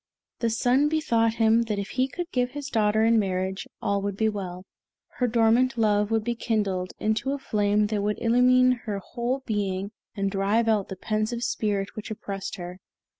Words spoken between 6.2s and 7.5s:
be kindled into a